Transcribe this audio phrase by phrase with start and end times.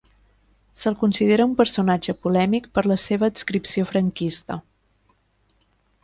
[0.83, 4.57] Se'l considera un personatge polèmic per la seva adscripció franquista.